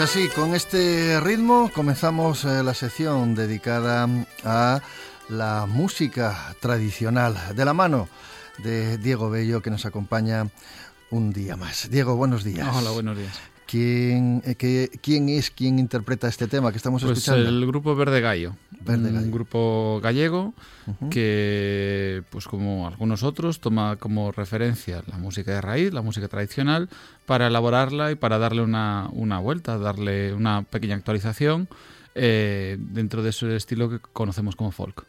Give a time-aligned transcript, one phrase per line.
[0.00, 4.08] Así, con este ritmo comenzamos eh, la sección dedicada
[4.44, 4.80] a
[5.28, 8.08] la música tradicional, de la mano
[8.58, 10.46] de Diego Bello, que nos acompaña
[11.10, 11.90] un día más.
[11.90, 12.68] Diego, buenos días.
[12.72, 13.40] Hola, buenos días.
[13.68, 17.50] ¿Quién, eh, qué- quién es quien interpreta este tema que estamos Pues escuchando?
[17.50, 18.56] el grupo Verde Gallo.
[18.80, 19.26] Verde Gallo.
[19.26, 20.54] Un grupo gallego
[20.86, 21.10] Ujú.
[21.10, 26.88] que, pues como algunos otros, toma como referencia la música de raíz, la música tradicional,
[27.26, 31.68] para elaborarla y para darle una, una vuelta, darle una pequeña actualización
[32.20, 35.06] eh, dentro de ese estilo que conocemos como folk.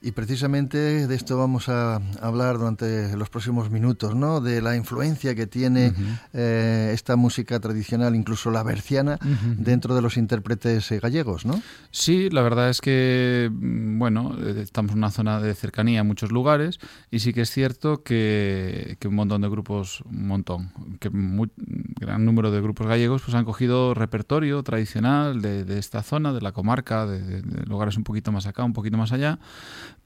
[0.00, 4.40] Y precisamente de esto vamos a hablar durante los próximos minutos, ¿no?
[4.40, 5.92] De la influencia que tiene
[6.32, 9.18] eh, esta música tradicional, incluso la berciana,
[9.58, 11.60] dentro de los intérpretes eh, gallegos, ¿no?
[11.90, 16.32] Sí, la verdad es que, mm, bueno, estamos en una zona de cercanía a muchos
[16.32, 16.78] lugares
[17.10, 21.50] y sí que es cierto que, que un montón de grupos, un montón, que un
[21.98, 26.40] gran número de grupos gallegos pues han cogido repertorio tradicional de, de esta zona, de
[26.40, 29.38] la comarca, de, lugares un poquito más acá, un poquito más allá,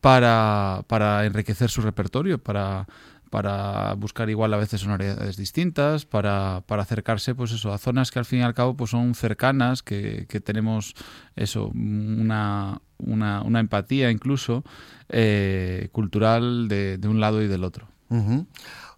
[0.00, 2.86] para, para enriquecer su repertorio, para
[3.30, 8.18] para buscar igual a veces sonoridades distintas, para, para acercarse pues eso, a zonas que
[8.18, 10.94] al fin y al cabo pues son cercanas, que, que tenemos
[11.36, 14.64] eso, una, una, una empatía incluso
[15.08, 17.86] eh, cultural de, de un lado y del otro.
[18.10, 18.46] Ujú.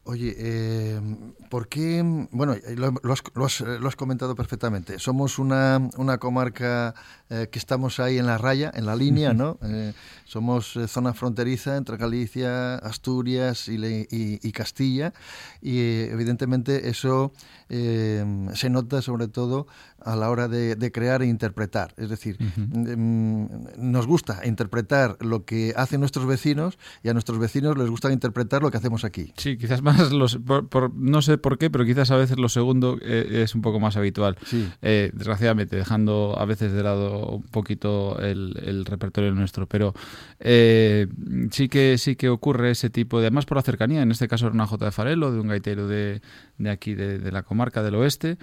[0.04, 1.00] Oye, eh,
[1.48, 2.02] ¿por qué?
[2.32, 4.98] Bueno, eh, lo, lo has, lo has- eh, lo has comentado perfectamente.
[4.98, 6.92] Somos una, una comarca
[7.30, 9.58] eh, que estamos ahí en la raya, en la línea, ¿no?
[9.62, 9.92] Eh,
[10.24, 15.12] somos zona fronteriza entre Galicia, Asturias y, le- y- y Castilla
[15.60, 15.78] y
[16.10, 17.32] evidentemente eso
[17.68, 18.24] eh,
[18.54, 19.68] se nota sobre todo
[20.04, 21.94] a la hora de, de crear e interpretar.
[21.96, 23.46] Es decir, mm,
[23.78, 28.62] nos gusta interpretar lo que hacen nuestros vecinos y a nuestros vecinos les gusta interpretar
[28.62, 29.32] lo que hacemos aquí.
[29.36, 32.48] Sí, quizás más, los, por- por- no sé por qué, pero quizás a veces lo
[32.48, 34.36] segundo eh, es un poco más habitual.
[34.44, 34.68] Sí.
[34.82, 39.94] Eh, desgraciadamente, dejando a veces de lado un poquito el, el repertorio nuestro, pero
[40.40, 41.06] eh,
[41.50, 44.46] sí que sí que ocurre ese tipo de, además por la cercanía, en este caso
[44.46, 46.20] era una Jota de Farelo, de un gaitero de,
[46.58, 48.38] de aquí, de, de la comarca del oeste,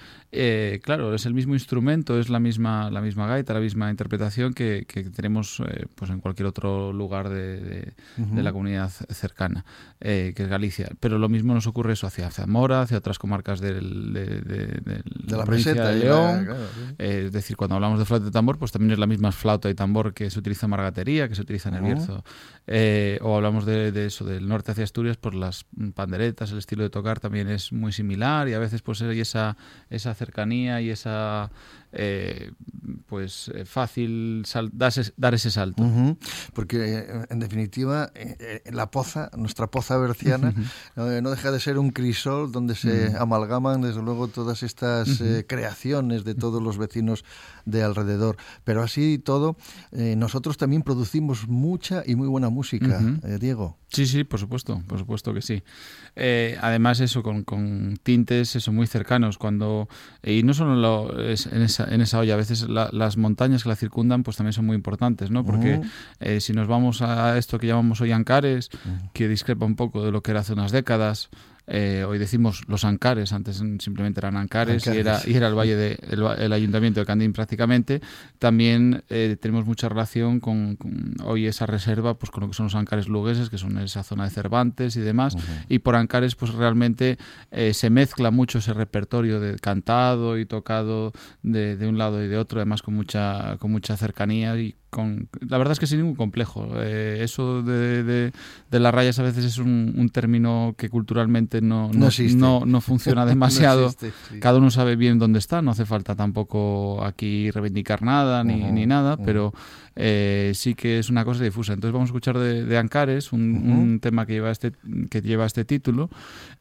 [0.84, 4.86] claro, es el mismo instrumento, es la misma, la misma gaita, la misma interpretación que,
[4.88, 9.66] que tenemos eh, pues en cualquier otro lugar de, de- de la comunidad cercana,
[10.00, 10.90] eh, que es Galicia.
[11.00, 15.44] Pero lo mismo nos ocurre eso hacia Zamora, hacia otras comarcas del, de, de- la
[15.46, 16.46] provincia meseta de la- León.
[16.46, 16.96] claro, sí.
[17.00, 19.70] Eh, es decir, cuando hablamos de flauta y tambor, pues también es la misma flauta
[19.70, 21.84] y tambor que se utiliza en Margatería, que se utiliza en el.
[21.84, 22.24] Bierzo.
[22.68, 26.90] Eh, o hablamos de, eso, del norte hacia Asturias, pues las panderetas, el estilo de
[26.90, 29.58] tocar también es muy similar y a veces pues hay esa,
[29.90, 31.47] esa cercanía y esa uh,
[31.91, 32.51] eh,
[33.07, 35.83] pues eh, fácil sal- dar, ese, dar ese salto.
[36.53, 40.53] Porque eh, en definitiva eh, la poza, nuestra poza berciana,
[40.95, 46.24] no deja de ser un crisol donde se amalgaman desde luego todas estas eh, creaciones
[46.24, 47.25] de todos los vecinos
[47.65, 48.38] de alrededor.
[48.63, 49.56] Pero así y todo,
[49.92, 53.00] nosotros también producimos mucha y muy buena música,
[53.39, 53.77] Diego.
[53.92, 55.63] Sí, sí, por supuesto, por supuesto que sí.
[56.62, 59.88] Además, eso, con, con tintes eso, muy cercanos, cuando
[60.24, 63.70] y no solo lo- en, esa, en esa olla, a veces la- las montañas que
[63.70, 65.46] la circundan pues también son muy importantes, ¿no?
[65.46, 65.88] Porque Ujú.
[66.20, 68.70] eh, si nos vamos a esto que llamamos hoy Ancares,
[69.14, 71.30] que discrepa un poco de lo que era hace unas décadas,
[71.71, 75.75] eh, hoy decimos los Ancares, antes simplemente eran Ancares, Y, era, y era el valle
[75.75, 78.01] de el, el ayuntamiento de Candín prácticamente.
[78.39, 82.66] También eh, tenemos mucha relación con, con hoy esa reserva, pues con lo que son
[82.66, 85.36] los Ancares lugueses, que son esa zona de Cervantes y demás.
[85.68, 87.18] Y por Ancares, pues realmente
[87.51, 91.13] eh, se mezcla mucho ese repertorio de cantado y tocado
[91.44, 95.30] de, de un lado y de otro, además con mucha, con mucha cercanía y con
[95.47, 96.68] la verdad es que sin ningún complejo.
[96.77, 98.31] Eh, eso de, de-
[98.71, 102.81] de las rayas a veces es un, un término que culturalmente no, No no, no-
[102.81, 103.86] funciona demasiado.
[103.86, 104.39] existe, sí.
[104.39, 108.86] Cada uno sabe bien dónde está, no hace falta tampoco aquí reivindicar nada ni, ni
[108.86, 109.53] nada, pero
[109.95, 111.74] eh, sí que es una cosa difusa.
[111.74, 114.71] Entonces vamos a escuchar de, de Ancares, un, tema que lleva este,
[115.09, 116.09] que lleva este título,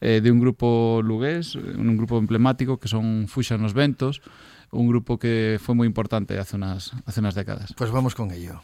[0.01, 4.21] eh, de un grupo lugués, un grupo emblemático que son Fuxan los Ventos,
[4.71, 7.73] un grupo que fue muy importante hace unas, hace unas décadas.
[7.77, 8.61] Pues vamos con ello.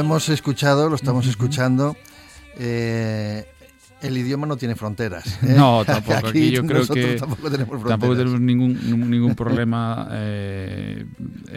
[0.00, 1.96] Hemos escuchado, lo estamos escuchando.
[2.58, 3.46] eh,
[4.02, 5.26] el idioma no tiene fronteras.
[5.42, 5.54] ¿eh?
[5.56, 6.28] No, tampoco.
[6.28, 8.00] Aquí yo creo que tampoco tenemos fronteras.
[8.00, 11.04] Tampoco tenemos ningún, ningún problema eh,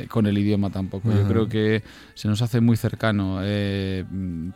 [0.10, 1.12] con el idioma tampoco.
[1.12, 4.04] Yo creo que se nos hace muy cercano, eh,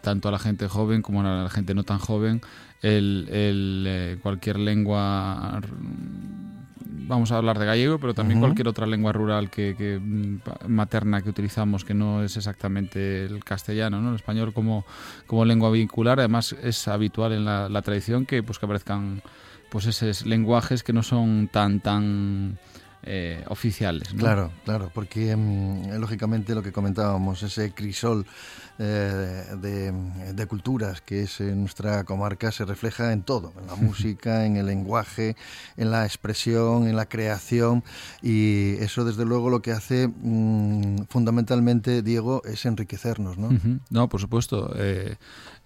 [0.01, 2.41] tanto a la gente joven como a la gente no tan joven,
[2.81, 5.61] el, el, cualquier lengua
[7.07, 11.21] vamos a hablar de gallego, pero también cualquier otra lengua rural que, que, mm, materna
[11.21, 14.09] que utilizamos, que no es exactamente el castellano, ¿no?
[14.09, 14.85] el español como,
[15.25, 16.19] como lengua vincular.
[16.19, 19.21] Además es habitual en la, la tradición que pues que aparezcan
[19.69, 22.57] pues esos lenguajes que no son tan tan
[23.03, 24.13] eh, oficiales.
[24.13, 24.19] ¿no?
[24.19, 28.25] Claro, claro, porque mm, lógicamente lo que comentábamos, ese crisol
[28.79, 29.91] eh, de,
[30.33, 34.57] de culturas que es en nuestra comarca se refleja en todo, en la música, en
[34.57, 35.35] el lenguaje,
[35.77, 37.83] en la expresión, en la creación
[38.21, 43.49] y eso desde luego lo que hace mm, fundamentalmente, Diego, es enriquecernos, ¿no?
[43.89, 44.73] No, por supuesto.
[44.75, 45.15] eh,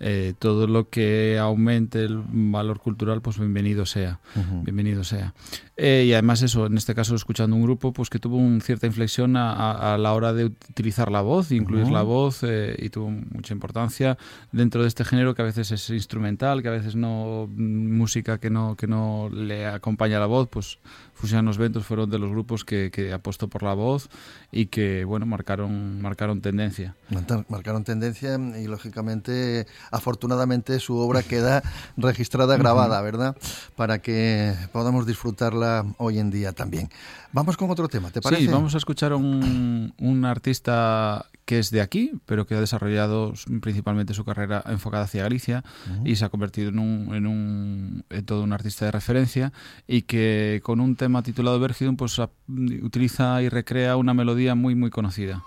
[0.04, 4.20] eh, todo lo que aumente el valor cultural, pues bienvenido sea.
[4.64, 5.36] Bienvenido sea.
[5.78, 8.88] Eh, y además eso, en este caso escuchando un grupo, pues que tuvo una cierta
[8.88, 11.94] inflexión a, a- la hora de utilizar la voz, incluir Ujú.
[11.94, 14.18] la voz, eh, y tuvo mucha importancia
[14.52, 18.40] dentro de este género que a veces es instrumental, que a veces no mm, música
[18.40, 20.80] que no que no le acompaña la voz, pues
[21.14, 24.10] Fusión los Ventos fueron de los grupos que, que apostó por la voz
[24.52, 26.96] y que bueno marcaron marcaron tendencia.
[27.10, 31.62] Marcar- Marcaron tendencia y lógicamente, afortunadamente, su obra queda
[31.98, 33.38] registrada, grabada, ¿verdad?
[33.76, 36.90] Para que podamos disfrutarla hoy en día también.
[37.34, 38.44] Vamos con otro tema, ¿te parece?
[38.44, 42.60] Sí, vamos a escuchar a un, un artista que es de aquí, pero que ha
[42.60, 45.64] desarrollado principalmente su carrera enfocada hacia Galicia
[46.06, 49.52] y se ha convertido en, un, en, un, en todo un artista de referencia
[49.88, 54.92] y que con un tema titulado Vergidum pues utiliza y recrea una melodía muy muy
[54.92, 55.44] conocida.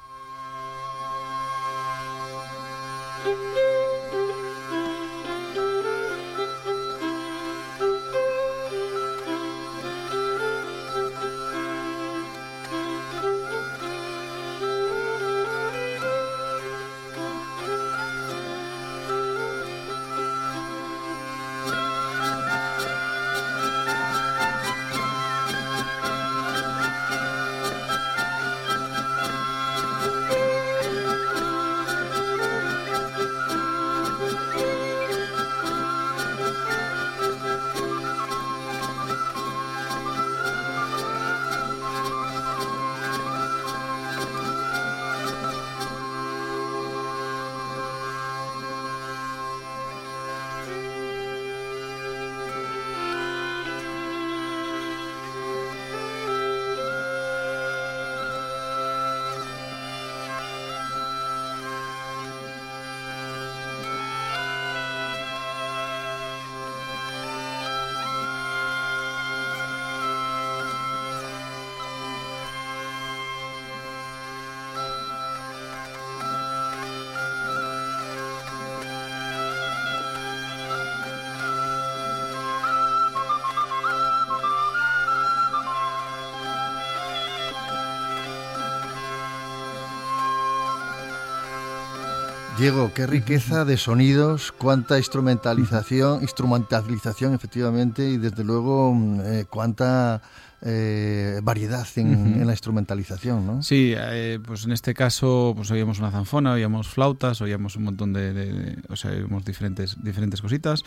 [92.58, 100.22] Diego, qué riqueza de sonidos, cuánta instrumentalización, instrumentalización efectivamente y desde luego mm, eh, cuánta
[100.66, 102.40] eh, variedad en, Ujú.
[102.40, 103.62] en la instrumentalización, ¿no?
[103.62, 108.12] Sí, eh, pues en este caso pues oíamos una zanfona, oíamos flautas, oíamos un montón
[108.14, 110.82] de, de- de- o sea, oímos diferentes, diferentes cositas.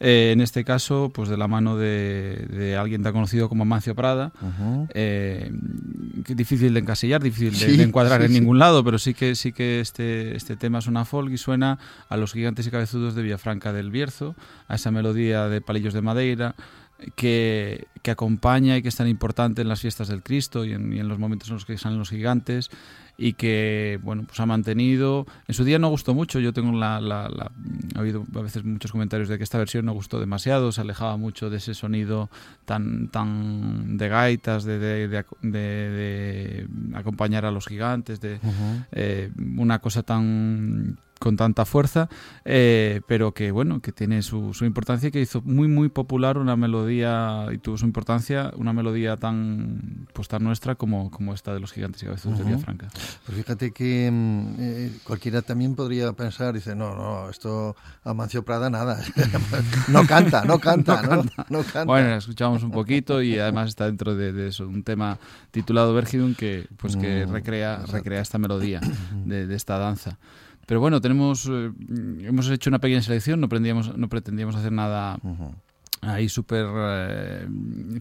[0.00, 3.94] Eh, en este caso, pues de la mano de, de alguien tan conocido como Amancio
[3.94, 4.88] Prada, Ujú.
[4.94, 5.52] eh,
[6.24, 8.40] que difícil de encasillar, difícil de, Sí, de encuadrar sí, en sí.
[8.40, 12.16] ningún lado, pero sí que sí que este, este tema suena folk y suena a
[12.16, 14.34] los gigantes y cabezudos de Villafranca del Bierzo,
[14.66, 16.54] a esa melodía de palillos de madeira
[17.14, 20.92] que, que acompaña y que es tan importante en las fiestas del Cristo y en,
[20.92, 22.70] y en los momentos en los que salen los gigantes
[23.16, 25.26] y que bueno pues ha mantenido.
[25.46, 26.40] En su día no gustó mucho.
[26.40, 27.52] Yo tengo la, la- la-
[27.94, 30.72] ha habido a veces muchos comentarios de que esta versión no gustó demasiado.
[30.72, 32.30] Se alejaba mucho de ese sonido
[32.64, 38.84] tan tan de gaitas de, de- de de- acompañar a los gigantes de Ujú.
[38.92, 42.08] eh, una cosa tan con tanta fuerza,
[42.46, 46.38] eh, pero que bueno, que tiene su, su importancia y que hizo muy muy popular
[46.38, 51.52] una melodía y tuvo su importancia, una melodía tan pues tan nuestra como, como esta
[51.52, 52.52] de los gigantes y cabezudos de Ujú.
[52.54, 52.88] Villafranca.
[53.26, 58.70] Pues fíjate que mm, eh, cualquiera también podría pensar, dice, no, no, esto Amancio Prada
[58.70, 58.98] nada,
[59.88, 61.84] no canta, no canta, no, no canta.
[61.84, 65.18] Bueno, escuchamos un poquito y además está dentro de, de eso, un tema
[65.50, 68.80] titulado Vergidum que pues que Mm, recrea, recrea esta melodía
[69.26, 70.16] de, de esta danza.
[70.70, 71.72] Pero bueno, tenemos eh,
[72.20, 75.52] hemos hecho una pequeña selección, no, prendíamos, no pretendíamos hacer nada Ujú.
[76.00, 77.48] ahí súper eh,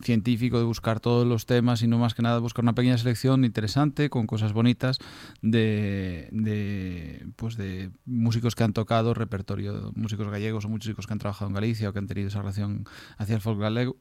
[0.04, 4.12] científico de buscar todos los temas, sino más que nada buscar una pequeña selección interesante
[4.12, 5.00] con cosas bonitas
[5.42, 11.18] de, de, pues de músicos que han tocado repertorio, músicos gallegos o músicos que han
[11.18, 12.86] trabajado en Galicia o que han tenido esa relación
[13.18, 13.98] hacia el folk galego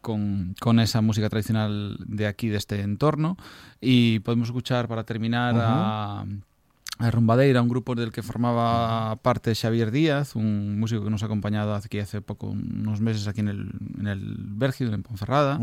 [0.00, 3.36] con, con esa música tradicional de aquí, de este entorno.
[3.82, 6.24] Y podemos escuchar para terminar a
[6.98, 11.26] a Rumbadeira, un grupo del que formaba parte Xavier Díaz, un músico que nos ha
[11.26, 14.36] acompañado aquí hace poco, unos meses aquí en el, en el
[14.80, 15.60] en Ponferrada,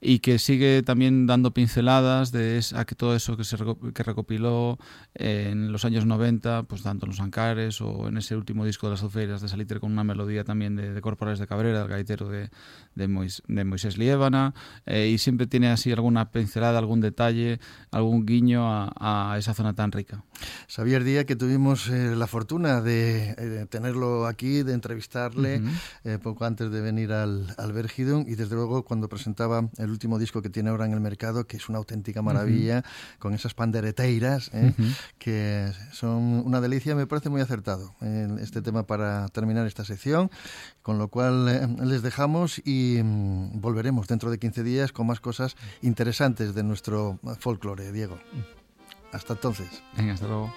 [0.00, 3.56] y que sigue también dando pinceladas de es- a que todo eso que se
[3.92, 4.78] que recopiló
[5.14, 8.92] en los años 90, pues tanto en Los Ancares o en ese último disco de
[8.92, 12.28] las Alfeiras de Salitre con una melodía también de, de Corporales de Cabrera, el gaitero
[12.28, 12.50] de,
[12.94, 14.54] de, Mois- de Moisés Liébana,
[14.86, 17.58] eh, y siempre tiene así alguna pincelada, algún detalle,
[17.90, 20.22] algún guiño a, a esa zona tan rica.
[20.68, 25.62] Xavier Díaz, que tuvimos eh, la fortuna de eh, tenerlo aquí, de entrevistarle
[26.04, 30.18] eh, poco antes de venir al, al Vergidum y desde luego cuando presentaba el último
[30.18, 32.84] disco que tiene ahora en el mercado, que es una auténtica maravilla,
[33.18, 34.74] con esas pandereteiras, ¿eh?
[35.18, 37.94] Que son una delicia, me parece muy acertado
[38.40, 40.30] este tema para terminar esta sección,
[40.82, 45.56] con lo cual les dejamos y mm, volveremos dentro de 15 días con más cosas
[45.80, 48.18] interesantes de nuestro folclore, Diego.
[49.12, 49.82] Hasta entonces.
[49.96, 50.52] Venga, hasta luego.